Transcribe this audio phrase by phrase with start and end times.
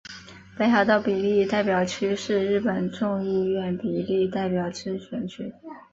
[0.57, 5.53] 北海道比例代表区是日本众议院比例代表制选区。